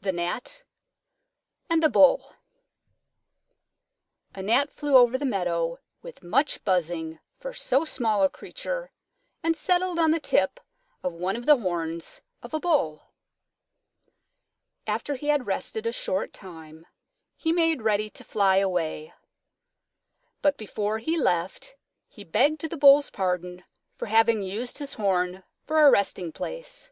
THE 0.02 0.10
GNAT 0.10 0.64
AND 1.70 1.80
THE 1.80 1.88
BULL 1.88 2.32
A 4.34 4.42
Gnat 4.42 4.72
flew 4.72 4.96
over 4.96 5.16
the 5.16 5.24
meadow 5.24 5.78
with 6.02 6.24
much 6.24 6.64
buzzing 6.64 7.20
for 7.36 7.52
so 7.52 7.84
small 7.84 8.24
a 8.24 8.28
creature 8.30 8.90
and 9.44 9.56
settled 9.56 9.96
on 10.00 10.10
the 10.10 10.18
tip 10.18 10.58
of 11.04 11.12
one 11.12 11.36
of 11.36 11.46
the 11.46 11.56
horns 11.58 12.20
of 12.42 12.52
a 12.52 12.58
Bull. 12.58 13.12
After 14.88 15.14
he 15.14 15.28
had 15.28 15.46
rested 15.46 15.86
a 15.86 15.92
short 15.92 16.32
time, 16.32 16.84
he 17.36 17.52
made 17.52 17.82
ready 17.82 18.10
to 18.10 18.24
fly 18.24 18.56
away. 18.56 19.12
But 20.42 20.58
before 20.58 20.98
he 20.98 21.16
left 21.16 21.76
he 22.08 22.24
begged 22.24 22.68
the 22.68 22.76
Bull's 22.76 23.08
pardon 23.08 23.62
for 23.94 24.06
having 24.06 24.42
used 24.42 24.78
his 24.78 24.94
horn 24.94 25.44
for 25.62 25.80
a 25.86 25.92
resting 25.92 26.32
place. 26.32 26.90